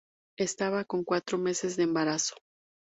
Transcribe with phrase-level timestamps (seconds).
[0.39, 2.33] Estaba con cuatro meses de embarazo.